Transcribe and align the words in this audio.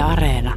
Yle 0.00 0.08
Areena. 0.08 0.54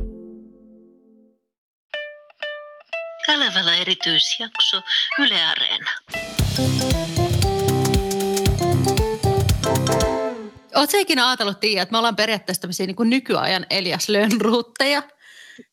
Kalevala 3.25 3.75
erityisjakso 3.75 4.81
Yle 5.19 5.43
Areena. 5.43 5.91
Oletko 10.75 10.97
ikinä 10.97 11.27
ajatellut, 11.27 11.59
Tiia, 11.59 11.81
että 11.81 11.91
me 11.91 11.97
ollaan 11.97 12.15
periaatteessa 12.15 12.61
tämmöisiä 12.61 12.85
niin 12.85 13.09
nykyajan 13.09 13.65
Elias 13.69 14.09
Lönnruutteja? 14.09 15.03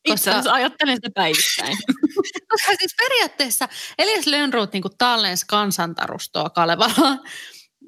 Itse 0.05 0.29
asiassa 0.29 0.53
ajattelen 0.53 0.95
sitä 0.95 1.09
päivittäin. 1.15 1.77
Koska 2.51 2.71
siis 2.79 2.95
periaatteessa 2.97 3.67
Elias 3.99 4.27
Lönnruut 4.27 4.73
niin 4.73 4.83
tallensi 4.97 5.45
kansantarustoa 5.47 6.49
Kalevalaan. 6.49 7.19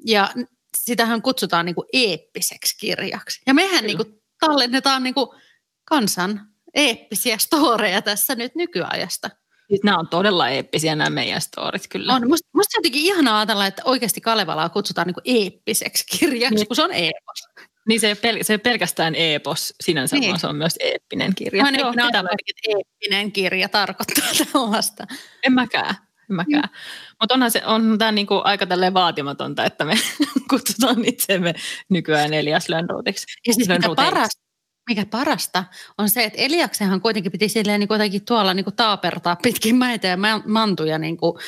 Ja 0.06 0.30
sitähän 0.76 1.22
kutsutaan 1.22 1.66
niin 1.66 1.74
kuin 1.74 1.88
eeppiseksi 1.92 2.76
kirjaksi. 2.78 3.42
Ja 3.46 3.54
mehän 3.54 3.70
Kyllä. 3.70 3.86
niin 3.86 3.96
kuin 3.96 4.22
tallennetaan 4.40 5.02
niin 5.02 5.14
kuin 5.14 5.43
kansan 5.84 6.40
eeppisiä 6.74 7.38
storeja 7.38 8.02
tässä 8.02 8.34
nyt 8.34 8.54
nykyajasta. 8.54 9.30
Siis 9.68 9.80
nämä 9.84 9.98
on 9.98 10.08
todella 10.08 10.48
eeppisiä 10.48 10.94
nämä 10.94 11.10
meidän 11.10 11.40
storit 11.40 11.88
kyllä. 11.88 12.14
On, 12.14 12.28
musta, 12.28 12.48
musta 12.54 12.78
jotenkin 12.78 13.02
ihanaa 13.02 13.38
ajatella, 13.38 13.66
että 13.66 13.82
oikeasti 13.84 14.20
Kalevalaa 14.20 14.68
kutsutaan 14.68 15.06
niin 15.06 15.42
eeppiseksi 15.44 16.04
kirjaksi, 16.18 16.54
Niin. 16.54 16.66
kun 16.66 16.76
se 16.76 16.82
on 16.82 16.92
eepos. 16.92 17.48
Niin 17.88 18.00
se 18.00 18.08
ei, 18.08 18.14
pel- 18.14 18.42
se 18.42 18.52
ei 18.52 18.58
pelkästään 18.58 19.14
epos 19.14 19.74
sinänsä, 19.80 20.16
Niin. 20.16 20.28
vaan 20.30 20.40
se 20.40 20.46
on 20.46 20.56
myös 20.56 20.74
eeppinen 20.80 21.34
kirja. 21.34 21.68
En 21.68 21.74
Joo, 21.78 21.88
ajatellut, 21.96 22.30
että 22.48 22.62
eeppinen 22.78 23.32
kirja 23.32 23.68
tarkoittaa 23.68 24.24
tällaista. 24.52 25.06
En 25.42 25.52
mäkään. 25.52 25.94
En 26.30 26.36
mäkään. 26.36 26.68
Mutta 27.20 27.34
onhan 27.34 27.50
se, 27.50 27.62
on 27.66 27.98
tämä 27.98 28.12
niinku 28.12 28.40
aika 28.44 28.66
tälleen 28.66 28.94
vaatimatonta, 28.94 29.64
että 29.64 29.84
me 29.84 29.94
kutsutaan 30.50 31.04
itseämme 31.04 31.54
nykyään 31.88 32.34
Elias 32.34 32.68
Lönnruutiksi. 32.68 33.26
Ja 33.46 33.54
siis 33.54 33.68
Lönnruuteiksi. 33.68 34.10
parasta, 34.10 34.42
mikä 34.88 35.06
parasta 35.06 35.64
on 35.98 36.10
se, 36.10 36.24
että 36.24 36.38
Eliaksenhan 36.38 37.00
kuitenkin 37.00 37.32
piti 37.32 37.48
silleen 37.48 37.80
niin 37.80 37.88
kuitenkin 37.88 38.24
tuolla 38.24 38.54
niin 38.54 38.64
kuin 38.64 38.76
taapertaa 38.76 39.36
pitkin 39.36 39.76
mäitä 39.76 40.08
ja 40.08 40.16
mantuja 40.46 40.98
niin 40.98 41.16
kuin 41.16 41.38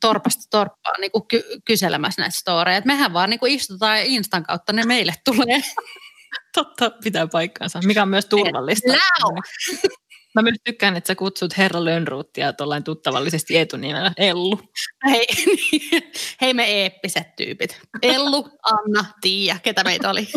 torpasta 0.00 0.44
torppaan 0.50 1.00
niin 1.00 1.12
kuin 1.12 1.28
ky- 1.28 1.60
kyselemässä 1.64 2.22
näitä 2.22 2.38
storeja. 2.38 2.78
Et 2.78 2.84
mehän 2.84 3.12
vaan 3.12 3.30
niin 3.30 3.40
kuin 3.40 3.52
istutaan 3.52 3.98
ja 3.98 4.04
Instan 4.04 4.42
kautta 4.42 4.72
ne 4.72 4.84
meille 4.84 5.14
tulee. 5.24 5.62
Totta, 6.54 6.90
pitää 7.04 7.26
paikkaansa, 7.26 7.80
mikä 7.84 8.02
on 8.02 8.08
myös 8.08 8.26
turvallista. 8.26 8.92
Lau! 8.92 9.32
Mä 10.36 10.42
myös 10.42 10.56
tykkään, 10.64 10.96
että 10.96 11.08
sä 11.08 11.14
kutsut 11.14 11.58
herra 11.58 11.84
Lönnruuttia 11.84 12.52
tuollain 12.52 12.84
tuttavallisesti 12.84 13.56
etunimellä 13.56 14.12
Ellu. 14.16 14.60
Hei, 15.10 15.26
hei 16.40 16.54
me 16.54 16.64
eeppiset 16.64 17.36
tyypit. 17.36 17.80
Ellu, 18.02 18.48
Anna, 18.62 19.04
Tiia, 19.20 19.56
ketä 19.62 19.84
meitä 19.84 20.10
oli. 20.10 20.28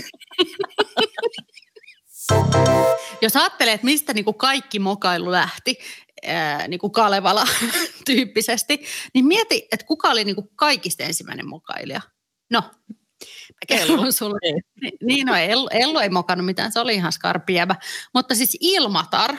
Jos 3.22 3.36
ajattelee, 3.36 3.74
että 3.74 3.86
mistä 3.86 4.14
niin 4.14 4.26
kuin 4.26 4.38
kaikki 4.38 4.80
mokailu 4.80 5.32
lähti, 5.32 5.76
ää, 6.26 6.68
niin 6.68 6.80
kuin 6.80 6.92
Kalevala 6.92 7.48
tyyppisesti, 8.06 8.86
niin 9.14 9.26
mieti, 9.26 9.68
että 9.72 9.86
kuka 9.86 10.10
oli 10.10 10.24
niin 10.24 10.36
kuin 10.36 10.50
kaikista 10.56 11.04
ensimmäinen 11.04 11.48
mokailija. 11.48 12.02
No, 12.52 12.62
mä 13.32 13.66
kerron 13.68 14.14
sulle. 14.14 14.40
Ei. 14.44 14.54
Ni- 14.82 14.92
Niin, 15.02 15.28
no 15.28 15.36
Ellu, 15.36 15.68
Ellu 15.72 16.00
ei 16.00 16.10
mokannut 16.10 16.46
mitään, 16.46 16.72
se 16.72 16.80
oli 16.80 16.94
ihan 16.96 17.12
skarpiävä. 17.12 17.76
Mutta 18.14 18.36
siis 18.36 18.58
Ilmatar, 18.62 19.32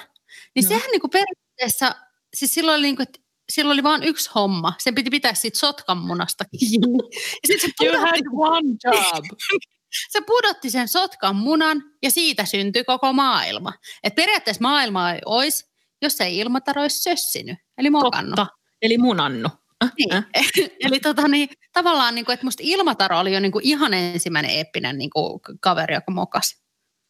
niin 0.55 0.63
Joo. 0.65 0.69
sehän 0.69 0.91
niin 0.91 1.01
kuin 1.01 1.11
periaatteessa, 1.11 1.95
siis 2.35 2.55
silloin 2.55 2.75
oli, 2.79 2.83
niin 2.87 2.97
kuin, 2.97 3.09
että 3.09 3.21
silloin 3.53 3.75
oli 3.75 3.83
vain 3.83 4.03
yksi 4.03 4.31
homma. 4.35 4.73
Sen 4.79 4.95
piti 4.95 5.11
pitää 5.11 5.35
siitä 5.35 5.59
sotkan 5.59 5.99
munasta 5.99 6.45
kiinni. 6.59 6.99
Ja 7.13 7.47
sitten 7.47 7.71
se 7.79 7.85
You 7.87 8.01
had 8.01 8.21
one 8.33 8.69
job. 8.85 9.25
se 10.11 10.21
pudotti 10.21 10.71
sen 10.71 10.89
sotkan 10.89 11.37
munan 11.37 11.83
ja 12.03 12.11
siitä 12.11 12.45
syntyi 12.45 12.85
koko 12.85 13.13
maailma. 13.13 13.73
Et 14.03 14.15
periaatteessa 14.15 14.63
maailma 14.63 15.13
ei 15.13 15.21
olisi, 15.27 15.71
jos 16.03 16.21
ei 16.21 16.39
Ilmatar 16.39 16.79
olisi 16.79 17.03
sössinyt, 17.03 17.59
eli 17.79 17.91
mokannut. 17.91 18.37
Totta. 18.37 18.57
Eli 18.83 18.99
munannu. 18.99 19.49
Äh, 19.85 19.93
Niin. 19.99 20.15
äh. 20.15 20.25
Eli 20.85 21.01
tota, 21.01 21.29
niin, 21.29 21.49
tavallaan, 21.73 22.15
niin 22.15 22.25
kuin, 22.25 22.35
että 22.35 22.47
musta 22.47 22.63
Ilmataro 22.67 23.19
oli 23.19 23.35
jo 23.35 23.41
niin 23.41 23.53
kuin 23.53 23.65
ihan 23.65 23.95
ensimmäinen 23.95 24.51
eeppinen 24.51 24.99
niin 24.99 25.11
kuin, 25.11 25.41
kaveri, 25.61 25.95
joka 25.95 26.13
mokasi. 26.13 26.61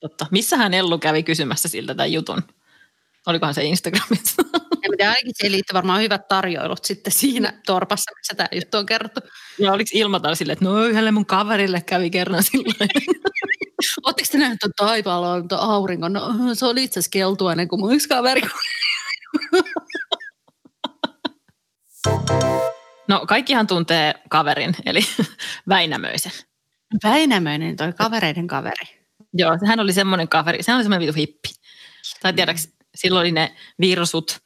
Totta. 0.00 0.26
Missähän 0.30 0.74
Ellu 0.74 0.98
kävi 0.98 1.22
kysymässä 1.22 1.68
siltä 1.68 1.94
tämän 1.94 2.12
jutun? 2.12 2.42
Olikohan 3.26 3.54
se 3.54 3.64
Instagramissa? 3.64 4.42
Ja 5.00 5.08
ainakin 5.08 5.32
siihen 5.34 5.52
liittyy 5.52 5.74
varmaan 5.74 6.02
hyvät 6.02 6.28
tarjoilut 6.28 6.84
sitten 6.84 7.12
siinä 7.12 7.52
torpassa, 7.66 8.10
missä 8.16 8.34
tämä 8.34 8.48
juttu 8.52 8.76
on 8.76 8.86
kerrottu. 8.86 9.20
Ja 9.58 9.72
oliko 9.72 9.90
Ilmatar 9.94 10.36
silleen, 10.36 10.52
että 10.52 10.64
no 10.64 10.84
yhdelle 10.84 11.10
mun 11.10 11.26
kaverille 11.26 11.80
kävi 11.80 12.10
kerran 12.10 12.42
silloin. 12.42 12.74
Oletteko 14.06 14.28
te 14.32 14.38
nähneet 14.38 14.58
tuon 14.60 14.72
taivaalla 14.76 15.42
tuon 15.48 15.60
auringon? 15.60 16.12
No, 16.12 16.54
se 16.54 16.66
oli 16.66 16.84
itse 16.84 17.00
asiassa 17.00 17.10
keltuainen 17.10 17.68
kuin 17.68 17.80
mun 17.80 17.94
yksi 17.94 18.08
kaveri. 18.08 18.42
No 23.08 23.26
kaikkihan 23.26 23.66
tuntee 23.66 24.14
kaverin, 24.28 24.74
eli 24.86 25.00
Väinämöisen. 25.68 26.32
Väinämöinen 27.04 27.76
toi 27.76 27.92
kavereiden 27.92 28.46
kaveri. 28.46 29.00
Joo, 29.32 29.58
hän 29.66 29.80
oli 29.80 29.92
semmoinen 29.92 30.28
kaveri, 30.28 30.62
sehän 30.62 30.76
oli 30.76 30.84
semmoinen 30.84 31.06
vitu 31.06 31.16
hippi. 31.18 31.48
Tai 32.22 32.32
tiedäks, 32.32 32.68
silloin 32.94 33.20
oli 33.20 33.32
ne 33.32 33.56
virsut, 33.80 34.40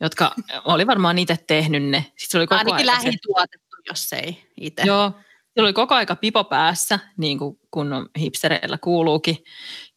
jotka 0.00 0.34
oli 0.64 0.86
varmaan 0.86 1.18
itse 1.18 1.36
tehnyt 1.46 1.82
ne. 1.82 1.98
Sitten 1.98 2.16
se 2.28 2.38
oli 2.38 2.46
koko 2.46 2.58
Ainakin 2.58 2.90
aika 2.90 3.00
se- 3.00 3.06
lähituotettu, 3.06 3.76
jos 3.88 4.12
ei 4.12 4.44
itse. 4.60 4.82
Joo, 4.82 5.12
sillä 5.54 5.66
oli 5.66 5.72
koko 5.72 5.94
aika 5.94 6.16
pipo 6.16 6.44
päässä, 6.44 6.98
niin 7.16 7.38
kuin 7.38 7.58
kunnon 7.70 8.08
hipstereillä 8.18 8.78
kuuluukin. 8.78 9.36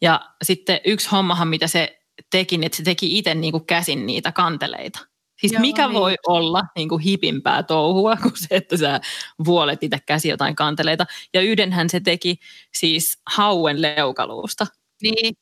Ja 0.01 0.21
sitten 0.43 0.79
yksi 0.85 1.09
hommahan, 1.09 1.47
mitä 1.47 1.67
se 1.67 1.99
teki, 2.29 2.57
niin 2.57 2.65
että 2.65 2.77
se 2.77 2.83
teki 2.83 3.17
itse 3.17 3.35
niin 3.35 3.51
kuin 3.51 3.65
käsin 3.65 4.05
niitä 4.05 4.31
kanteleita. 4.31 4.99
Siis 5.41 5.53
Joo, 5.53 5.61
mikä 5.61 5.87
niin. 5.87 5.93
voi 5.93 6.15
olla 6.27 6.63
niin 6.75 6.89
kuin 6.89 7.01
hipimpää 7.01 7.63
touhua 7.63 8.17
kuin 8.23 8.37
se, 8.37 8.47
että 8.51 8.77
sä 8.77 9.01
vuolet 9.45 9.83
itse 9.83 9.97
käsi 10.05 10.29
jotain 10.29 10.55
kanteleita. 10.55 11.05
Ja 11.33 11.41
yhdenhän 11.41 11.89
se 11.89 11.99
teki 11.99 12.37
siis 12.73 13.21
hauen 13.35 13.81
leukaluusta. 13.81 14.67
Niin. 15.01 15.35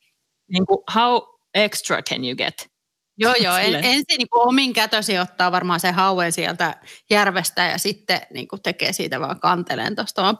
Niin 0.52 0.66
kuin, 0.66 0.78
how 0.94 1.22
extra 1.54 2.02
can 2.02 2.24
you 2.24 2.36
get? 2.36 2.70
Joo, 3.18 3.34
joo. 3.34 3.56
En, 3.56 3.74
ensin 3.74 4.18
niin 4.18 4.28
omin 4.30 4.72
kätösi 4.72 5.18
ottaa 5.18 5.52
varmaan 5.52 5.80
sen 5.80 5.94
hauen 5.94 6.32
sieltä 6.32 6.76
järvestä 7.10 7.64
ja 7.64 7.78
sitten 7.78 8.20
niin 8.34 8.48
kuin 8.48 8.62
tekee 8.62 8.92
siitä 8.92 9.20
vaan 9.20 9.40
kanteleen 9.40 9.96
tuosta 9.96 10.22
vaan. 10.22 10.36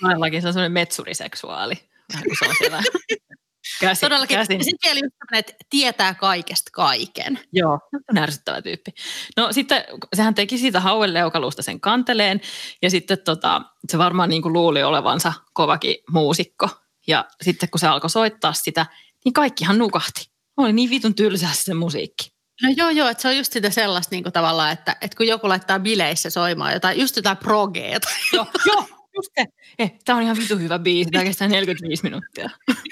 Todellakin 0.00 0.42
se 0.42 0.48
on 0.48 0.54
semmoinen 0.54 0.72
metsuriseksuaali. 0.72 1.74
Vähän 2.12 2.24
kuin 2.24 2.36
se 2.38 2.48
on 2.48 2.54
siellä 2.58 2.82
käsi, 3.80 4.00
Todellakin. 4.00 4.36
käsin. 4.38 4.64
Sitten 4.64 4.88
vielä 4.88 5.00
just 5.00 5.16
tämmöinen, 5.18 5.38
että 5.38 5.54
tietää 5.70 6.14
kaikesta 6.14 6.70
kaiken. 6.72 7.38
Joo, 7.52 7.78
on 8.10 8.18
ärsyttävä 8.18 8.62
tyyppi. 8.62 8.90
No 9.36 9.52
sitten 9.52 9.84
sehän 10.14 10.34
teki 10.34 10.58
siitä 10.58 10.80
hauen 10.80 11.14
leukaluusta 11.14 11.62
sen 11.62 11.80
kanteleen 11.80 12.40
ja 12.82 12.90
sitten 12.90 13.18
tota, 13.18 13.62
se 13.88 13.98
varmaan 13.98 14.28
niin 14.28 14.42
kuin 14.42 14.52
luuli 14.52 14.82
olevansa 14.82 15.32
kovakin 15.52 15.96
muusikko. 16.10 16.68
Ja 17.06 17.24
sitten 17.42 17.70
kun 17.70 17.78
se 17.78 17.86
alkoi 17.86 18.10
soittaa 18.10 18.52
sitä, 18.52 18.86
niin 19.24 19.32
kaikkihan 19.32 19.78
nukahti. 19.78 20.35
Oli 20.56 20.72
niin 20.72 20.90
vitun 20.90 21.14
tylsää 21.14 21.52
se 21.52 21.74
musiikki. 21.74 22.36
No 22.62 22.68
joo, 22.76 22.90
joo, 22.90 23.08
että 23.08 23.22
se 23.22 23.28
on 23.28 23.36
just 23.36 23.52
sitä 23.52 23.70
sellaista 23.70 24.14
niin 24.14 24.24
tavallaan, 24.32 24.72
että, 24.72 24.96
että 25.00 25.16
kun 25.16 25.26
joku 25.26 25.48
laittaa 25.48 25.78
bileissä 25.78 26.30
soimaan 26.30 26.72
jotain, 26.72 27.00
just 27.00 27.16
jotain 27.16 27.36
progea 27.36 28.00
tai 28.00 28.12
Joo, 28.32 28.46
joo, 28.66 28.80
just 29.16 29.30
se. 29.38 29.44
Eh, 29.78 29.92
tämä 30.04 30.16
on 30.16 30.22
ihan 30.22 30.36
vitu 30.38 30.58
hyvä 30.58 30.78
biisi, 30.78 31.10
tämä 31.10 31.24
kestää 31.24 31.48
45 31.48 32.02
minuuttia. 32.02 32.50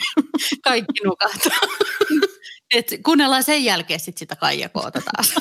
kaikki 0.65 1.05
nukahtaa. 1.05 1.59
Et 2.75 2.87
kuunnellaan 3.05 3.43
sen 3.43 3.65
jälkeen 3.65 4.01
sit 4.01 4.19
sitä 4.19 4.37
Kaijakoota 4.37 5.01
taas. 5.01 5.35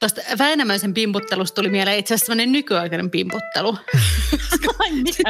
Tuosta 0.00 0.20
Väinämöisen 0.38 0.94
pimputtelusta 0.94 1.54
tuli 1.54 1.68
mieleen 1.68 1.98
itse 1.98 2.14
asiassa 2.14 2.26
sellainen 2.26 2.52
nykyaikainen 2.52 3.10
pimputtelu. 3.10 3.78
Ai 4.78 4.92
mitä? 4.92 5.22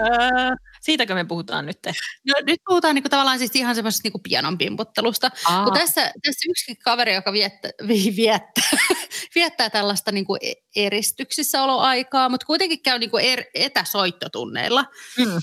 Siitäkö 0.81 1.15
me 1.15 1.25
puhutaan 1.25 1.67
nyt? 1.67 1.79
No, 2.27 2.35
nyt 2.47 2.61
puhutaan 2.67 2.95
niinku 2.95 3.09
tavallaan 3.09 3.39
siis 3.39 3.57
ihan 3.57 3.75
semmoisesta 3.75 4.07
niinku 4.07 4.19
pianon 4.19 4.59
pimputtelusta. 4.59 5.31
Kun 5.65 5.73
tässä, 5.73 6.01
tässä 6.01 6.51
yksi 6.51 6.77
kaveri, 6.77 7.15
joka 7.15 7.33
viettää, 7.33 7.71
vi- 7.89 8.17
viettää, 8.17 8.71
viettää 9.35 9.71
tällaista 9.71 10.13
niinku 10.13 10.37
e- 10.41 10.53
eristyksissä 10.77 11.63
oloaikaa, 11.63 12.29
mutta 12.29 12.47
kuitenkin 12.47 12.83
käy 12.83 12.99
niinku 12.99 13.17
er, 13.17 13.45
etäsoittotunneilla, 13.55 14.85
mm. 15.19 15.41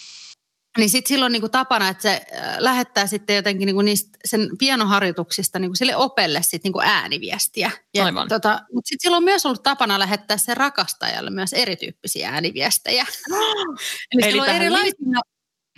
Niin 0.77 0.89
sitten 0.89 1.09
silloin 1.09 1.31
niinku 1.31 1.49
tapana, 1.49 1.89
että 1.89 2.01
se 2.01 2.09
äh, 2.09 2.55
lähettää 2.59 3.07
sitten 3.07 3.35
jotenkin 3.35 3.65
niinku 3.65 3.81
niistä 3.81 4.17
sen 4.25 4.49
pianoharjoituksista 4.59 5.59
niinku 5.59 5.75
sille 5.75 5.95
opelle 5.95 6.41
sit 6.41 6.63
niinku 6.63 6.81
ääniviestiä. 6.83 7.71
Ja, 7.93 8.05
Aivan. 8.05 8.27
Tota, 8.27 8.61
mutta 8.73 8.87
sitten 8.87 9.03
silloin 9.03 9.21
on 9.21 9.23
myös 9.23 9.45
ollut 9.45 9.63
tapana 9.63 9.99
lähettää 9.99 10.37
sen 10.37 10.57
rakastajalle 10.57 11.29
myös 11.29 11.53
erityyppisiä 11.53 12.29
ääniviestejä. 12.29 13.05
Eli, 14.11 14.23
Eli 14.23 14.39
tähän 14.45 14.61
erilaisia... 14.61 14.91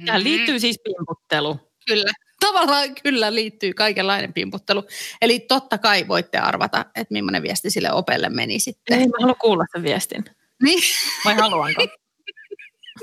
Tähän 0.05 0.23
liittyy 0.23 0.59
siis 0.59 0.79
pimputtelu. 0.83 1.59
Kyllä. 1.87 2.11
Tavallaan 2.39 2.95
kyllä 3.03 3.35
liittyy 3.35 3.73
kaikenlainen 3.73 4.33
pimputtelu. 4.33 4.83
Eli 5.21 5.39
totta 5.39 5.77
kai 5.77 6.07
voitte 6.07 6.37
arvata, 6.37 6.85
että 6.95 7.13
millainen 7.13 7.43
viesti 7.43 7.69
sille 7.69 7.91
opelle 7.91 8.29
meni 8.29 8.59
sitten. 8.59 8.99
Ei, 8.99 9.07
mä 9.07 9.13
haluan 9.21 9.35
kuulla 9.41 9.65
sen 9.71 9.83
viestin. 9.83 10.25
Niin. 10.63 10.83
Vai 11.25 11.35
haluanko? 11.35 11.87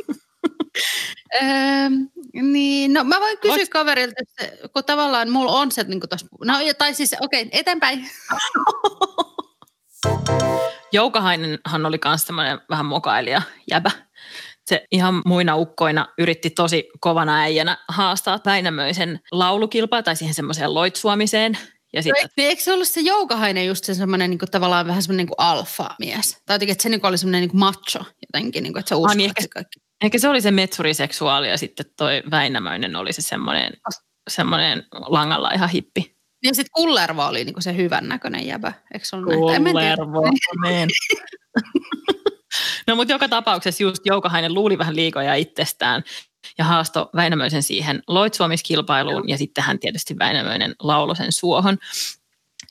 Öö, 1.43 1.91
niin, 2.43 2.93
no 2.93 3.05
mä 3.05 3.21
voin 3.21 3.39
kysyä 3.39 3.57
Voit- 3.57 3.69
kaverilta, 3.69 4.15
kun 4.73 4.85
tavallaan 4.85 5.31
mulla 5.31 5.53
on 5.53 5.73
se 5.73 5.83
niin 5.83 6.01
tuossa, 6.09 6.27
no 6.45 6.55
tai 6.79 6.95
siis 6.95 7.15
okei, 7.21 7.43
okay, 7.43 7.51
eteenpäin. 7.61 8.09
Joukahainenhan 10.93 11.87
oli 11.87 11.99
myös 12.05 12.27
semmoinen 12.27 12.61
vähän 12.71 12.87
mokailija 12.87 13.43
jäbä. 13.71 13.91
Se 14.67 14.87
ihan 14.93 15.23
muina 15.27 15.57
ukkoina 15.57 16.09
yritti 16.19 16.51
tosi 16.51 16.89
kovana 17.01 17.41
äijänä 17.41 17.79
haastaa 17.89 18.41
Väinämöisen 18.45 19.21
laulukilpaa 19.33 20.03
tai 20.03 20.17
siihen 20.17 20.35
semmoiseen 20.35 20.75
loitsuamiseen. 20.75 21.59
Ja 21.93 22.03
sitten, 22.03 22.29
Niin 22.37 22.49
eikö 22.49 22.63
se 22.63 22.73
ollut 22.73 22.89
se 22.89 23.01
Joukahainen 23.01 23.67
just 23.67 23.85
se 23.85 23.95
semmoinen 23.95 24.31
niin 24.31 24.39
tavallaan 24.51 24.87
vähän 24.87 25.03
semmoinen 25.03 25.27
niin 25.27 25.35
alfa-mies? 25.39 26.37
Tai 26.47 26.55
jotenkin, 26.55 26.73
että 26.73 26.83
se 26.83 26.89
niin 26.89 27.07
oli 27.07 27.19
semmoinen 27.19 27.41
niin 27.41 27.59
macho 27.59 27.99
jotenkin, 27.99 28.63
niin 28.63 28.73
kuin, 28.73 28.81
että 28.81 28.89
se 28.89 28.95
niin 28.95 29.31
että 29.31 29.41
ehkä- 29.41 29.43
se 29.43 29.49
kaikki. 29.49 29.84
Ehkä 30.02 30.19
se 30.19 30.29
oli 30.29 30.41
se 30.41 30.50
metsuriseksuaali 30.50 31.49
ja 31.49 31.58
sitten 31.58 31.87
toi 31.96 32.23
Väinämöinen 32.31 32.96
oli 32.96 33.12
se 33.12 33.23
semmoinen, 33.23 33.73
semmoinen 34.31 34.87
langalla 34.93 35.50
ihan 35.50 35.69
hippi. 35.69 36.17
Ja 36.43 36.55
sitten 36.55 36.70
Kullervo 36.75 37.26
oli 37.26 37.44
niin 37.44 37.55
kuin 37.55 37.62
se 37.62 37.76
hyvän 37.76 38.08
näköinen 38.08 38.46
jäbä, 38.46 38.73
eikö 38.94 39.06
se 39.06 39.17
ollut 39.17 39.32
näin? 40.62 40.91
No 42.87 42.96
mutta 42.96 43.12
joka 43.12 43.29
tapauksessa 43.29 43.82
just 43.82 44.06
Joukahainen 44.06 44.55
luuli 44.55 44.79
vähän 44.79 44.96
liikoja 44.96 45.35
itsestään 45.35 46.02
ja 46.58 46.64
haastoi 46.64 47.08
Väinämöisen 47.17 47.62
siihen 47.62 48.02
loitsuomiskilpailuun 48.08 49.29
ja 49.29 49.38
sitten 49.38 49.64
hän 49.64 49.79
tietysti 49.79 50.19
Väinämöinen 50.19 50.75
lauloi 50.79 51.17
sen 51.17 51.32
suohon. 51.32 51.79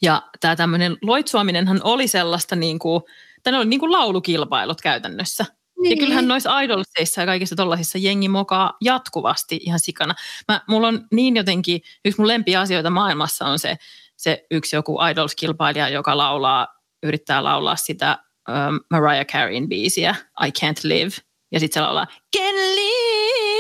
Ja 0.02 0.24
tämä 0.40 0.56
tämmöinen 0.56 0.98
loitsuominenhan 1.02 1.82
oli 1.84 2.08
sellaista 2.08 2.56
niin 2.56 2.80
kuin, 2.80 3.04
tämä 3.44 3.58
oli 3.58 3.66
niin 3.66 3.80
kuin 3.80 3.92
laulukilpailut 3.92 4.82
käytännössä. 4.82 5.46
Niin. 5.84 5.98
Ja 5.98 6.06
kyllähän 6.06 6.28
noissa 6.28 6.60
idolseissa 6.60 7.22
ja 7.22 7.28
kaikissa 7.28 7.56
tollasissa 7.56 7.98
jengi 7.98 8.28
mokaa 8.28 8.78
jatkuvasti 8.82 9.60
ihan 9.62 9.80
sikana. 9.80 10.16
Mä, 10.48 10.62
mulla 10.68 10.88
on 10.88 11.08
niin 11.12 11.36
jotenkin, 11.36 11.82
yksi 12.06 12.22
mun 12.22 12.28
lempiasioita 12.28 12.90
maailmassa 12.90 13.46
on 13.46 13.60
se, 13.60 13.78
se 14.18 14.46
yksi 14.52 14.76
joku 14.76 15.00
idols-kilpailija, 15.12 15.90
joka 15.90 16.18
laulaa, 16.18 16.68
yrittää 17.04 17.44
laulaa 17.44 17.76
sitä 17.76 18.18
um, 18.50 18.80
Mariah 18.90 19.26
Careyn 19.26 19.70
biisiä 19.70 20.16
I 20.46 20.50
Can't 20.50 20.82
Live. 20.84 21.12
Ja 21.52 21.60
sitten 21.60 21.74
se 21.74 21.86
laulaa 21.86 22.08
Can 22.38 22.56
Live. 22.56 23.53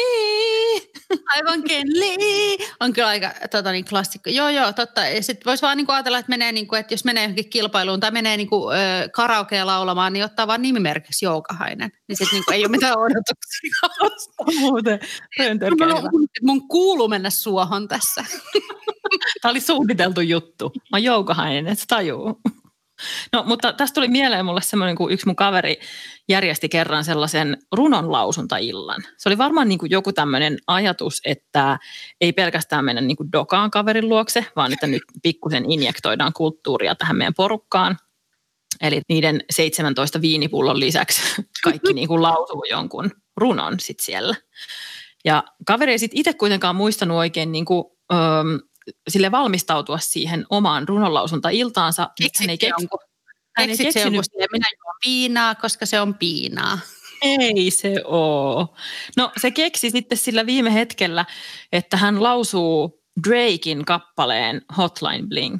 Aivan 1.35 1.63
Kenli. 1.63 2.57
On 2.79 2.93
kyllä 2.93 3.07
aika 3.07 3.31
tota, 3.51 3.71
niin, 3.71 3.85
klassikko. 3.85 4.29
Joo, 4.29 4.49
joo, 4.49 4.73
totta. 4.73 5.01
Ja 5.01 5.23
sitten 5.23 5.45
voisi 5.45 5.61
vaan 5.61 5.77
niin 5.77 5.85
kuin 5.85 5.95
ajatella, 5.95 6.19
että, 6.19 6.29
menee, 6.29 6.51
niin 6.51 6.67
kuin, 6.67 6.79
että 6.79 6.93
jos 6.93 7.05
menee 7.05 7.23
johonkin 7.23 7.49
kilpailuun 7.49 7.99
tai 7.99 8.11
menee 8.11 8.37
niin 8.37 8.49
kuin, 8.49 8.75
ö, 8.75 9.09
karaokea 9.09 9.65
laulamaan, 9.65 10.13
niin 10.13 10.25
ottaa 10.25 10.47
vaan 10.47 10.61
nimimerkiksi 10.61 11.25
Joukahainen. 11.25 11.91
Niin 12.07 12.17
sitten 12.17 12.37
niin 12.37 12.45
kuin, 12.45 12.55
ei 12.55 12.65
ole 12.65 12.71
mitään 12.71 12.97
odotuksia. 12.97 13.71
Muuten 14.59 14.99
mun, 16.11 16.27
mun 16.41 16.67
kuuluu 16.67 17.07
mennä 17.07 17.29
suohon 17.29 17.87
tässä. 17.87 18.25
Tämä 19.41 19.49
oli 19.51 19.61
suunniteltu 19.61 20.21
juttu. 20.21 20.71
Mä 20.75 20.97
oon 20.97 21.03
Joukahainen, 21.03 21.67
et 21.67 21.79
sä 21.79 21.85
tajuu. 21.87 22.41
No, 23.33 23.43
mutta 23.47 23.73
tästä 23.73 23.95
tuli 23.95 24.07
mieleen 24.07 24.45
mulle 24.45 24.61
semmoinen, 24.61 24.95
kun 24.95 25.11
yksi 25.11 25.25
mun 25.25 25.35
kaveri 25.35 25.79
järjesti 26.29 26.69
kerran 26.69 27.03
sellaisen 27.03 27.57
runonlausuntaillan. 27.71 29.01
Se 29.17 29.29
oli 29.29 29.37
varmaan 29.37 29.69
niin 29.69 29.79
kuin 29.79 29.91
joku 29.91 30.13
tämmöinen 30.13 30.57
ajatus, 30.67 31.21
että 31.25 31.79
ei 32.21 32.33
pelkästään 32.33 32.85
mennä 32.85 33.01
niin 33.01 33.17
kuin 33.17 33.31
dokaan 33.31 33.71
kaverin 33.71 34.09
luokse, 34.09 34.45
vaan 34.55 34.73
että 34.73 34.87
nyt 34.87 35.03
pikkusen 35.23 35.71
injektoidaan 35.71 36.33
kulttuuria 36.33 36.95
tähän 36.95 37.17
meidän 37.17 37.33
porukkaan. 37.33 37.97
Eli 38.81 39.01
niiden 39.09 39.43
17 39.49 40.21
viinipullon 40.21 40.79
lisäksi 40.79 41.21
kaikki 41.63 41.93
niin 41.93 42.07
kuin 42.07 42.21
lausuu 42.21 42.65
jonkun 42.69 43.11
runon 43.37 43.79
sit 43.79 43.99
siellä. 43.99 44.35
Ja 45.25 45.43
kaveri 45.67 45.91
ei 45.91 45.99
sitten 45.99 46.19
itse 46.19 46.33
kuitenkaan 46.33 46.75
muistanut 46.75 47.17
oikein 47.17 47.51
niin 47.51 47.65
kuin, 47.65 47.85
öm, 48.13 48.59
sille 49.07 49.31
valmistautua 49.31 49.97
siihen 49.97 50.45
omaan 50.49 50.87
runonlausuntailtaansa. 50.87 52.09
Hän 52.39 52.49
ei, 52.49 52.57
keks, 52.57 52.73
jonkun? 52.79 52.99
hän 53.57 53.69
ei 53.69 53.75
jonkun 53.75 53.85
keksinyt, 53.85 54.25
siihen, 54.31 54.47
minä 54.51 54.65
juon 54.77 54.95
viinaa, 55.05 55.55
koska 55.55 55.85
se 55.85 56.01
on 56.01 56.13
piinaa. 56.13 56.79
ei 57.21 57.71
se 57.71 57.95
oo. 58.05 58.75
No 59.17 59.31
se 59.41 59.51
keksi 59.51 59.89
sitten 59.89 60.17
sillä 60.17 60.45
viime 60.45 60.73
hetkellä, 60.73 61.25
että 61.71 61.97
hän 61.97 62.23
lausuu 62.23 63.03
Drakein 63.27 63.85
kappaleen 63.85 64.61
Hotline 64.77 65.27
Bling. 65.27 65.59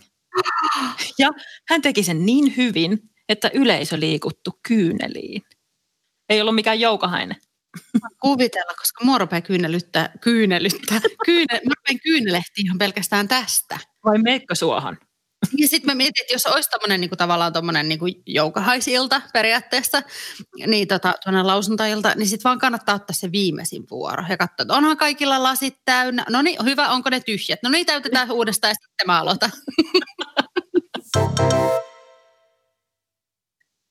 Ja 1.20 1.30
hän 1.70 1.82
teki 1.82 2.04
sen 2.04 2.26
niin 2.26 2.58
hyvin, 2.58 3.00
että 3.30 3.52
yleisö 3.54 4.00
liikuttu 4.00 4.60
kyyneliin. 4.68 5.42
Ei 6.30 6.42
ollut 6.42 6.56
mikään 6.56 6.80
joukahainen. 6.80 7.38
Kuvitella, 8.22 8.74
koska 8.74 9.06
mua 9.06 9.18
rupeaa 9.18 9.42
kyynelyttää, 9.42 10.10
kyynelyttää, 10.22 11.00
kyyne, 11.26 11.62
mä 11.66 11.74
rupean 11.78 12.00
kyynelehtiin 12.04 12.66
ihan 12.68 12.78
pelkästään 12.78 13.28
tästä. 13.28 13.80
Vai 14.06 14.18
meikko 14.18 14.56
suohon? 14.56 14.98
Ja 15.58 15.68
sitten 15.68 15.92
mä 15.92 15.96
mietin, 15.96 16.22
että 16.22 16.34
jos 16.34 16.46
olisi 16.46 16.70
tämmöinen 16.70 17.02
niin 17.02 17.10
tavallaan 17.10 17.54
tuommoinen 17.54 17.90
niin 17.90 18.00
joukahaisilta 18.26 19.22
periaatteessa, 19.34 20.02
niin 20.68 20.88
tota, 20.88 21.14
tuonne 21.24 21.44
lausuntailta, 21.44 22.14
niin 22.16 22.28
sitten 22.28 22.44
vaan 22.44 22.60
kannattaa 22.60 22.96
ottaa 22.96 23.14
se 23.14 23.32
viimeisin 23.32 23.84
vuoro 23.92 24.24
ja 24.30 24.38
katsoa, 24.38 24.64
että 24.64 24.74
onhan 24.74 24.98
kaikilla 24.98 25.44
lasit 25.44 25.78
täynnä. 25.86 26.26
No 26.30 26.42
niin, 26.42 26.66
hyvä, 26.66 26.90
onko 26.90 27.10
ne 27.10 27.20
tyhjät? 27.20 27.60
No 27.64 27.70
niin, 27.70 27.86
täytetään 27.86 28.32
uudestaan 28.32 28.72
ja 28.72 28.76
sitten 28.76 29.08
mä 29.08 29.20
aloitan. 29.20 29.52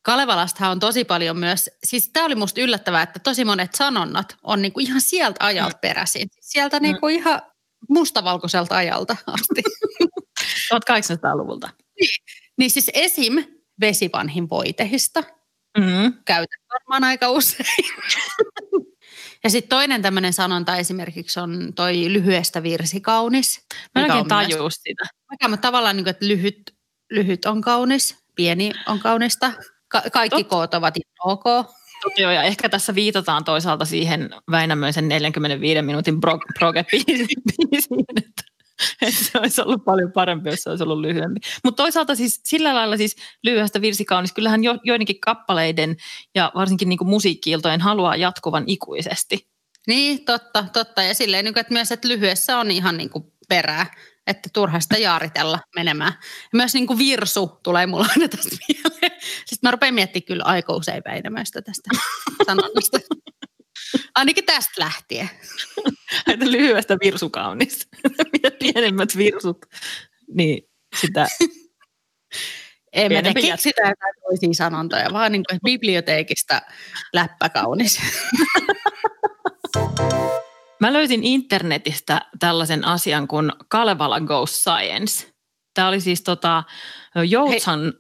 Kalevalastahan 0.03 0.71
on 0.71 0.81
tosi 0.81 1.05
paljon 1.05 1.37
myös, 1.37 1.71
siis 1.85 2.11
tämä 2.13 2.27
oli 2.27 2.35
musta 2.35 2.61
yllättävää, 2.61 3.03
että 3.03 3.19
tosi 3.19 3.45
monet 3.45 3.75
sanonnat 3.75 4.37
on 4.43 4.63
niinku 4.63 4.81
ihan 4.81 5.01
sieltä 5.01 5.47
ajalta 5.47 5.79
peräisin. 5.79 6.29
Sieltä 6.41 6.81
niinku 6.81 7.09
ihan 7.09 7.43
mustavalkoiselta 7.89 8.77
ajalta 8.77 9.17
asti. 9.27 9.63
1800-luvulta. 10.75 11.71
Niin 12.59 12.71
siis 12.71 12.91
esim. 12.95 13.45
vesivanhin 13.81 14.51
voitehista 14.51 15.23
Mm. 15.79 16.13
käytän 16.25 16.61
varmaan 16.73 17.05
aika 17.05 17.31
usein. 17.31 17.85
ja 19.45 19.51
sitten 19.51 19.69
toinen 19.69 20.03
tämmöinen 20.03 20.33
sanonta 20.33 20.77
esimerkiksi 20.77 21.41
on 21.41 21.73
toi 21.75 22.13
lyhyestä 22.13 22.63
virsi 22.63 23.01
kaunis. 23.01 23.67
Mä 23.95 24.07
en 24.07 24.27
tajuu 24.29 24.71
sitä. 24.71 25.05
Mikä 25.31 25.47
on 25.47 25.59
tavallaan, 25.59 25.97
niin 25.97 26.05
kuin, 26.05 26.11
että 26.11 26.29
lyhyt, 26.29 26.75
lyhyt 27.11 27.45
on 27.45 27.61
kaunis, 27.61 28.17
pieni 28.35 28.73
on 28.87 29.01
kaunista. 29.01 29.53
Ka- 29.93 30.03
kaikki 30.12 30.44
Totta. 30.44 30.56
koot 30.56 30.75
ovat 30.75 30.94
ok. 31.25 31.44
Joo, 32.19 32.31
ja 32.31 32.43
ehkä 32.43 32.69
tässä 32.69 32.94
viitataan 32.94 33.44
toisaalta 33.44 33.85
siihen 33.85 34.31
Väinämöisen 34.50 35.09
45 35.09 35.83
minuutin 35.83 36.15
bro- 36.15 36.53
proge-biisiin, 36.59 38.05
että, 38.17 38.43
että 39.03 39.25
se 39.25 39.39
olisi 39.39 39.61
ollut 39.63 39.84
paljon 39.84 40.13
parempi, 40.13 40.51
jos 40.51 40.63
se 40.63 40.70
olisi 40.70 40.84
ollut 40.84 41.01
lyhyempi. 41.01 41.41
Mutta 41.65 41.82
toisaalta 41.82 42.15
siis 42.15 42.41
sillä 42.44 42.75
lailla 42.75 42.96
siis 42.96 43.17
lyhyestä 43.43 43.81
virsikaunis, 43.81 44.32
kyllähän 44.32 44.65
jo, 44.65 44.79
joidenkin 44.84 45.20
kappaleiden 45.20 45.96
ja 46.34 46.53
varsinkin 46.55 46.89
niin 46.89 46.99
musiikkiiltojen 47.06 47.81
haluaa 47.81 48.17
jatkuvan 48.17 48.65
ikuisesti. 48.67 49.49
Niin, 49.87 50.25
totta, 50.25 50.65
totta. 50.72 51.03
Ja 51.03 51.15
silleen, 51.15 51.44
niin 51.44 51.55
kuin, 51.55 51.61
että 51.61 51.72
myös, 51.72 51.93
että 51.93 52.08
lyhyessä 52.08 52.58
on 52.58 52.70
ihan 52.70 52.96
niin 52.96 53.11
kuin 53.11 53.25
perää, 53.49 53.87
että 54.27 54.49
turha 54.53 54.81
sitä 54.81 54.99
jaaritella 54.99 55.58
menemään. 55.77 56.13
Ja 56.22 56.49
myös 56.53 56.75
niin 56.75 56.87
kuin 56.87 56.99
virsu 56.99 57.58
tulee 57.63 57.87
mulla 57.87 58.06
aina 58.11 58.29
tästä 58.29 58.56
mieleen. 58.69 59.12
Sitten 59.46 59.69
mä 59.69 59.70
rupean 59.70 59.94
miettimään 59.94 60.27
kyllä 60.27 60.44
aika 60.44 60.72
usein 60.72 61.03
Väinämöistä 61.05 61.63
tästä 61.63 61.91
sanonnasta. 62.46 62.99
Ainakin 64.15 64.44
tästä 64.44 64.72
lähtien. 64.79 65.31
Että 66.32 66.51
lyhyestä 66.51 66.96
virsukaunis. 67.05 67.89
Mitä 68.32 68.51
pienemmät 68.51 69.17
virsut, 69.17 69.67
niin 70.34 70.69
sitä 71.01 71.27
Ei 72.93 73.08
me 73.08 73.22
keksitä 73.22 73.82
jotain 73.82 74.15
toisia 74.22 74.55
sanontoja, 74.55 75.13
vaan 75.13 75.32
niin 75.32 75.44
kuin, 75.51 75.61
biblioteekista 75.65 76.63
läppäkaunis. 77.13 78.01
Mä 80.81 80.93
löysin 80.93 81.25
internetistä 81.25 82.20
tällaisen 82.39 82.84
asian 82.84 83.29
kuin 83.29 83.53
Kalevala 83.69 84.20
Goes 84.20 84.63
Science. 84.63 85.32
Tämä 85.75 85.89
oli 85.89 86.01
siis 86.01 86.22
tota, 86.22 86.65
Joutsan, 87.29 87.93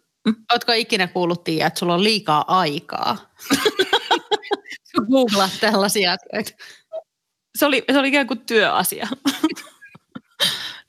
Ootko 0.52 0.72
ikinä 0.72 1.06
kuullut, 1.06 1.44
Tiia, 1.44 1.66
että 1.66 1.78
sulla 1.78 1.94
on 1.94 2.04
liikaa 2.04 2.44
aikaa? 2.48 3.16
Googlaat 5.10 5.50
tällaisia 5.60 6.12
asioita. 6.12 6.50
se 7.58 7.66
oli, 7.66 7.84
se 7.92 7.98
oli 7.98 8.08
ikään 8.08 8.26
kuin 8.26 8.40
työasia. 8.40 9.08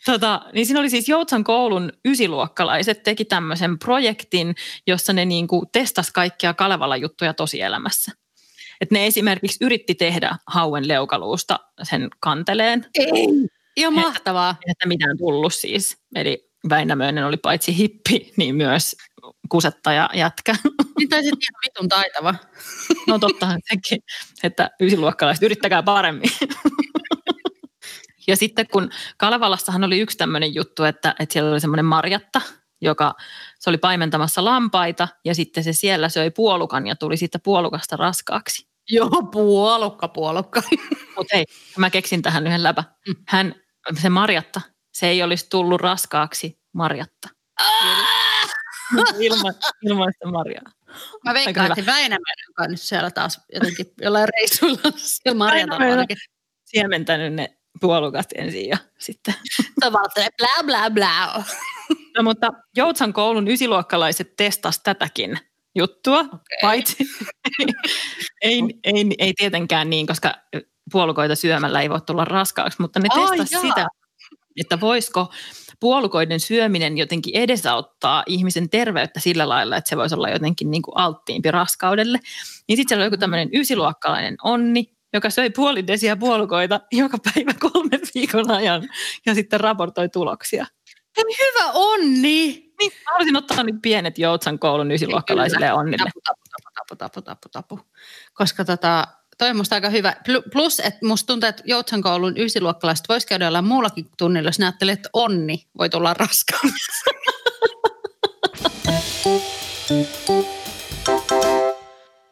Tota, 0.05 0.41
niin 0.53 0.65
siinä 0.65 0.79
oli 0.79 0.89
siis 0.89 1.09
Joutsan 1.09 1.43
koulun 1.43 1.91
ysiluokkalaiset 2.05 3.03
teki 3.03 3.25
tämmöisen 3.25 3.79
projektin, 3.79 4.55
jossa 4.87 5.13
ne 5.13 5.25
niinku 5.25 5.65
testas 5.71 6.11
kaikkia 6.11 6.53
Kalevala 6.53 6.97
juttuja 6.97 7.33
tosielämässä. 7.33 8.11
Et 8.81 8.91
ne 8.91 9.05
esimerkiksi 9.07 9.57
yritti 9.65 9.95
tehdä 9.95 10.35
hauen 10.47 10.87
leukaluusta 10.87 11.59
sen 11.83 12.07
kanteleen, 12.19 12.85
Ei. 12.99 13.27
Ihan 13.75 13.93
Että- 13.93 14.07
mahtavaa. 14.07 14.55
että 14.71 14.87
mitään 14.87 15.17
tullut 15.17 15.53
siis. 15.53 15.97
Eli 16.15 16.51
Väinämöinen 16.69 17.25
oli 17.25 17.37
paitsi 17.37 17.77
hippi, 17.77 18.33
niin 18.37 18.55
myös 18.55 18.95
kusettaja 19.49 20.09
jätkä. 20.13 20.55
Niin 20.97 21.09
tai 21.09 21.23
sitten 21.23 21.39
ihan 21.41 21.61
vitun 21.65 21.89
taitava. 21.89 22.35
No 23.07 23.19
tottahan 23.19 23.59
sekin, 23.69 24.03
että 24.43 24.69
ysiluokkalaiset 24.81 25.43
yrittäkää 25.43 25.83
paremmin. 25.83 26.29
Ja 28.27 28.35
sitten 28.35 28.67
kun 28.67 28.89
Kalevalassahan 29.17 29.83
oli 29.83 29.99
yksi 29.99 30.17
tämmöinen 30.17 30.55
juttu, 30.55 30.83
että, 30.83 31.15
että 31.19 31.33
siellä 31.33 31.51
oli 31.51 31.59
semmoinen 31.59 31.85
Marjatta, 31.85 32.41
joka 32.81 33.15
se 33.59 33.69
oli 33.69 33.77
paimentamassa 33.77 34.45
lampaita 34.45 35.07
ja 35.25 35.35
sitten 35.35 35.63
se 35.63 35.73
siellä 35.73 36.09
söi 36.09 36.31
puolukan 36.31 36.87
ja 36.87 36.95
tuli 36.95 37.17
sitten 37.17 37.41
puolukasta 37.41 37.95
raskaaksi. 37.95 38.67
Joo, 38.89 39.23
puolukka, 39.31 40.07
puolukka. 40.07 40.61
Mutta 41.17 41.35
hei, 41.35 41.45
mä 41.77 41.89
keksin 41.89 42.21
tähän 42.21 42.47
yhden 42.47 42.63
läpä. 42.63 42.83
Mm. 43.07 43.15
Hän, 43.27 43.55
se 44.01 44.09
Marjatta, 44.09 44.61
se 44.93 45.07
ei 45.07 45.23
olisi 45.23 45.47
tullut 45.49 45.81
raskaaksi 45.81 46.59
Marjatta. 46.73 47.29
Ilman, 49.19 49.53
ilman 49.85 50.13
sitä 50.13 50.27
Marjaa. 50.27 50.63
Mä 51.25 51.33
veikkaan, 51.33 51.71
että 51.71 51.85
Väinämöinen, 51.91 52.45
joka 52.47 52.63
on 52.63 52.69
nyt 52.71 52.81
siellä 52.81 53.11
taas 53.11 53.41
jotenkin 53.53 53.85
jollain 54.01 54.27
reissuilla 54.37 54.91
siellä 54.95 55.45
ainakin. 55.79 56.17
Siementänyt 56.65 57.33
ne 57.33 57.57
puolukat 57.81 58.25
ensin 58.35 58.69
ja 58.69 58.77
sitten. 58.99 59.33
Tavallaan 59.79 60.29
bla 60.37 60.63
bla 60.65 60.89
bla. 60.89 61.43
No, 62.17 62.23
mutta 62.23 62.47
Joutsan 62.75 63.13
koulun 63.13 63.47
ysiluokkalaiset 63.47 64.35
testas 64.37 64.79
tätäkin 64.83 65.39
juttua, 65.75 66.19
Okei. 66.19 66.57
paitsi 66.61 66.97
ei, 68.41 68.61
ei, 68.83 69.05
ei 69.19 69.33
tietenkään 69.37 69.89
niin, 69.89 70.07
koska 70.07 70.33
puolukoita 70.91 71.35
syömällä 71.35 71.81
ei 71.81 71.89
voi 71.89 72.01
tulla 72.01 72.25
raskaaksi, 72.25 72.81
mutta 72.81 72.99
ne 72.99 73.07
Ai 73.11 73.37
testas 73.37 73.51
jaa. 73.51 73.61
sitä, 73.61 73.87
että 74.61 74.79
voisiko 74.79 75.33
puolukoiden 75.79 76.39
syöminen 76.39 76.97
jotenkin 76.97 77.35
edesauttaa 77.35 78.23
ihmisen 78.27 78.69
terveyttä 78.69 79.19
sillä 79.19 79.49
lailla, 79.49 79.77
että 79.77 79.89
se 79.89 79.97
voisi 79.97 80.15
olla 80.15 80.29
jotenkin 80.29 80.71
niin 80.71 80.81
kuin 80.81 80.97
alttiimpi 80.97 81.51
raskaudelle. 81.51 82.19
Niin 82.67 82.77
sitten 82.77 82.89
siellä 82.89 83.01
oli 83.01 83.07
joku 83.07 83.17
tämmöinen 83.17 83.49
ysiluokkalainen 83.53 84.35
onni, 84.43 84.93
joka 85.13 85.29
söi 85.29 85.49
puoli 85.49 85.87
desiä 85.87 86.15
puolukoita 86.15 86.79
joka 86.91 87.17
päivä 87.33 87.53
kolmen 87.59 88.01
viikon 88.15 88.51
ajan 88.51 88.89
ja 89.25 89.35
sitten 89.35 89.59
raportoi 89.59 90.09
tuloksia. 90.09 90.65
Hei, 91.17 91.23
hyvä 91.23 91.71
onni. 91.71 92.63
Niin, 92.79 92.91
mä 93.05 93.11
haluaisin 93.11 93.35
ottaa 93.35 93.63
nyt 93.63 93.75
pienet 93.81 94.17
Joutsan 94.17 94.59
koulun 94.59 94.91
ysiluokkalaisille 94.91 95.73
onnille. 95.73 95.97
Tapu, 95.97 96.21
tapu, 96.23 96.41
tapu, 96.49 96.95
tapu, 96.95 96.95
tapu, 96.95 97.21
tapu, 97.21 97.49
tapu. 97.49 97.79
Koska 98.33 98.65
tota, 98.65 99.07
toi 99.37 99.49
on 99.49 99.57
musta 99.57 99.75
aika 99.75 99.89
hyvä. 99.89 100.13
Pl- 100.29 100.49
Plus, 100.51 100.79
että 100.79 101.05
musta 101.05 101.27
tuntuu, 101.27 101.49
että 101.49 101.63
Joutsan 101.65 102.01
koulun 102.01 102.37
ysiluokkalaiset 102.37 103.09
voisi 103.09 103.27
käydä 103.27 103.45
jollain 103.45 103.65
muullakin 103.65 104.09
tunnilla, 104.17 104.47
jos 104.47 104.59
ajattelee, 104.59 104.93
että 104.93 105.09
onni 105.13 105.67
voi 105.77 105.89
tulla 105.89 106.13
raskaan. 106.13 106.73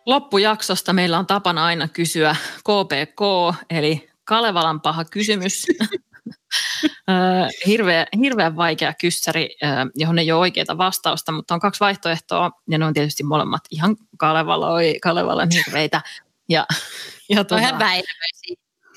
Loppujaksosta 0.06 0.94
meillä 0.94 1.20
on 1.20 1.28
tapana 1.28 1.66
aina 1.66 1.88
kysyä 1.88 2.36
KPK, 2.60 3.22
eli 3.70 4.10
Kalevalan 4.24 4.82
paha 4.82 5.06
kysymys. 5.06 5.66
Hirveä, 7.66 8.08
hirveän 8.24 8.56
vaikea 8.56 8.94
kyssäri, 9.02 9.50
johon 9.96 10.20
ei 10.20 10.32
ole 10.32 10.40
oikeaa 10.40 10.78
vastausta, 10.78 11.32
mutta 11.32 11.54
on 11.54 11.60
kaksi 11.60 11.80
vaihtoehtoa, 11.80 12.52
ja 12.70 12.78
ne 12.78 12.86
on 12.86 12.94
tietysti 12.94 13.24
molemmat 13.24 13.62
ihan 13.72 13.96
Kalevaloi, 14.18 14.98
Kalevalan 15.02 15.50
hirveitä. 15.52 16.02
Ja, 16.52 16.66
ja, 17.30 17.44
tota, 17.44 17.56
väinämöisiä. 17.56 18.56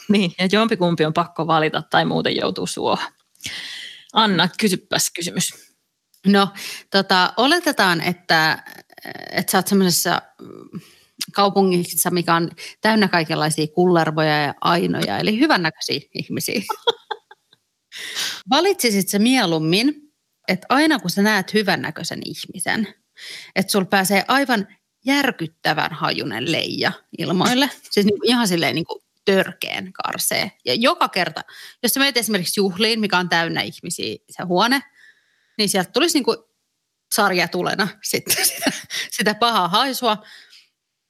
niin, 0.08 0.32
ja 0.38 0.49
jompikumpi 0.52 1.04
on 1.04 1.12
pakko 1.14 1.46
valita 1.46 1.82
tai 1.90 2.04
muuten 2.04 2.37
joutuu 2.37 2.66
suohon. 2.66 3.12
Anna, 4.12 4.49
kysypäs 4.61 5.11
kysymys. 5.11 5.75
No, 6.26 6.49
tota, 6.90 7.32
oletetaan, 7.37 8.00
että, 8.00 8.64
että 9.30 9.52
sä 9.52 9.58
oot 9.58 9.66
semmoisessa 9.66 10.23
mm, 10.42 10.80
kaupungissa, 11.32 12.11
mikä 12.11 12.34
on 12.34 12.50
täynnä 12.80 13.08
kaikenlaisia 13.08 13.66
kullervoja 13.66 14.42
ja 14.42 14.54
ainoja, 14.61 15.18
eli 15.18 15.38
hyvännäköisiä 15.38 16.00
ihmisiä. 16.14 16.61
Valitsisit 18.50 19.08
sä 19.08 19.18
mieluummin, 19.18 19.94
että 20.49 20.66
aina 20.68 20.99
kun 20.99 21.11
sä 21.11 21.23
näet 21.23 21.54
hyvännäköisen 21.54 22.20
ihmisen, 22.25 22.94
että 23.56 23.73
sul 23.73 23.84
pääsee 23.84 24.25
aivan 24.28 24.68
järkyttävän 25.04 25.92
hajunen 25.92 26.52
leija 26.52 26.92
ilmoille, 27.18 27.70
siis 27.90 28.06
niin, 28.06 28.20
ihan 28.25 28.49
silleen 28.49 28.75
niin 28.75 28.84
kuin 28.84 29.02
törkeen 29.25 29.92
karsee. 29.92 30.52
Ja 30.64 30.75
joka 30.75 31.08
kerta, 31.08 31.40
jos 31.82 31.92
sä 31.92 32.00
menet 32.00 32.16
esimerkiksi 32.16 32.61
juhliin, 32.61 33.00
mikä 33.00 33.18
on 33.18 33.28
täynnä 33.28 33.62
ihmisiä 33.62 34.16
se 34.30 34.42
huone, 34.42 34.80
niin 35.58 35.68
sieltä 35.68 35.90
tulisi 35.90 36.18
niin 36.18 36.25
kuin 36.25 36.38
sarjatulena 37.14 37.88
sitten 38.02 38.46
sitä, 38.46 38.70
sitä 39.11 39.34
pahaa 39.34 39.68
haisua. 39.68 40.16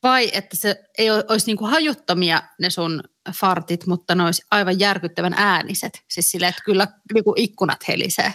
Vai 0.02 0.30
että 0.32 0.56
se 0.56 0.84
ei 0.98 1.10
olisi 1.10 1.46
niin 1.46 1.56
kuin 1.56 1.70
hajuttomia 1.70 2.42
ne 2.60 2.70
sun 2.70 3.02
fartit, 3.32 3.86
mutta 3.86 4.14
ne 4.14 4.22
olisi 4.22 4.42
aivan 4.50 4.78
järkyttävän 4.78 5.34
ääniset. 5.36 6.02
Siis 6.10 6.30
silleen, 6.30 6.50
että 6.50 6.62
kyllä 6.64 6.88
niin 7.14 7.24
kuin 7.24 7.38
ikkunat 7.38 7.88
helisee. 7.88 8.34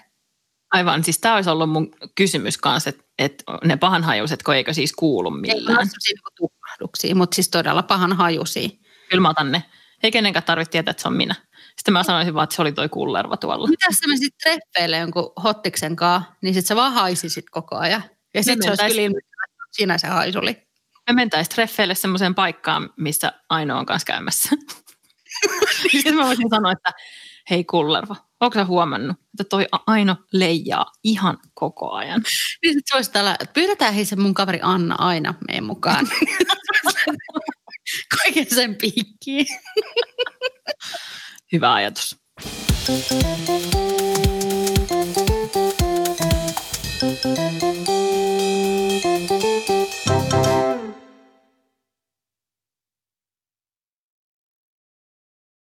Aivan, 0.71 1.03
siis 1.03 1.19
tämä 1.19 1.35
olisi 1.35 1.49
ollut 1.49 1.69
mun 1.69 1.91
kysymys 2.15 2.57
kanssa, 2.57 2.89
että, 2.89 3.03
että 3.19 3.43
ne 3.63 3.77
pahanhajuiset, 3.77 4.43
kun 4.43 4.55
eikö 4.55 4.73
siis 4.73 4.93
kuulu 4.93 5.35
Ei 5.35 5.41
millään. 5.41 5.88
niin 5.88 6.21
kuin 6.23 6.33
tukahduksia, 6.38 7.15
mutta 7.15 7.35
siis 7.35 7.49
todella 7.49 7.83
pahan 7.83 8.13
hajusia. 8.13 8.69
Kyllä 9.09 9.21
mä 9.21 9.29
otan 9.29 9.51
ne. 9.51 9.63
Ei 10.03 10.11
kenenkään 10.11 10.43
tarvitse 10.43 10.71
tietää, 10.71 10.91
että 10.91 11.01
se 11.01 11.07
on 11.07 11.13
minä. 11.13 11.35
Sitten 11.77 11.93
mä 11.93 12.03
sanoisin 12.03 12.33
vaan, 12.33 12.43
että 12.43 12.55
se 12.55 12.61
oli 12.61 12.71
toi 12.71 12.89
kullerva 12.89 13.38
tuolla. 13.38 13.67
Mitä 13.67 13.88
sä 13.91 14.07
menisit 14.07 14.38
treffeille 14.43 14.97
jonkun 14.97 15.31
hottiksen 15.43 15.95
kanssa, 15.95 16.31
niin 16.41 16.53
sit 16.53 16.65
sä 16.65 16.75
vaan 16.75 16.93
haisisit 16.93 17.49
koko 17.49 17.75
ajan. 17.75 18.03
Ja 18.33 18.43
sitten 18.43 18.77
se 18.77 18.83
olisi 18.83 18.95
kyllä 18.95 19.19
siinä 19.71 19.97
se 19.97 20.07
haisuli. 20.07 20.57
Me 21.07 21.13
mentäisiin 21.13 21.55
treffeille 21.55 21.95
semmoiseen 21.95 22.35
paikkaan, 22.35 22.89
missä 22.97 23.31
Aino 23.49 23.79
on 23.79 23.85
kanssa 23.85 24.05
käymässä. 24.05 24.49
Sitten 25.91 26.15
mä 26.15 26.25
voisin 26.25 26.49
sanoa, 26.49 26.71
että 26.71 26.91
hei 27.50 27.63
kullerva, 27.63 28.15
onko 28.39 28.53
sä 28.53 28.65
huomannut, 28.65 29.18
että 29.18 29.44
toi 29.50 29.68
Aino 29.88 30.15
leijaa 30.34 30.91
ihan 31.03 31.38
koko 31.53 31.91
ajan. 31.91 32.24
Niin 32.63 32.82
se 33.01 33.12
tällä, 33.12 33.38
pyydetään 33.53 33.94
hei 33.94 34.06
se 34.06 34.15
mun 34.15 34.34
kaveri 34.34 34.60
Anna 34.62 34.96
aina 35.00 35.34
meidän 35.48 35.63
mukaan. 35.63 36.08
Kaiken 38.24 38.56
sen 38.56 38.75
piikkiin. 38.75 39.48
Hyvä 41.51 41.74
ajatus. 41.74 42.20
Thank 47.00 47.63